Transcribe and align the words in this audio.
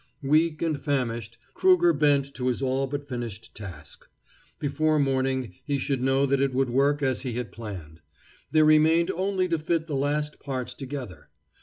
Weak 0.23 0.59
and 0.63 0.81
famished, 0.81 1.37
Krueger 1.53 1.93
bent 1.93 2.33
to 2.33 2.47
his 2.47 2.63
all 2.63 2.87
but 2.87 3.07
finished 3.07 3.53
task. 3.53 4.09
Before 4.57 4.97
morning 4.97 5.53
he 5.63 5.77
should 5.77 6.01
know 6.01 6.25
that 6.25 6.41
it 6.41 6.55
would 6.55 6.71
work 6.71 7.03
as 7.03 7.21
he 7.21 7.33
had 7.33 7.51
planned. 7.51 8.01
There 8.49 8.65
remained 8.65 9.11
only 9.11 9.47
to 9.49 9.59
fit 9.59 9.85
the 9.85 9.93
last 9.95 10.39
parts 10.39 10.73
together. 10.73 11.29